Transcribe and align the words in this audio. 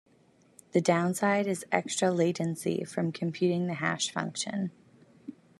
The 0.71 0.81
downside 0.81 1.45
is 1.45 1.63
extra 1.71 2.09
latency 2.09 2.83
from 2.85 3.11
computing 3.11 3.67
the 3.67 3.75
hash 3.75 4.09
function. 4.09 4.71